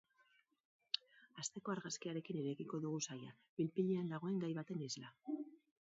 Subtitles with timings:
[1.43, 5.17] Asteko argazkiarekin irekiko dugu saila, pil-pilean dagoen gai baten isla.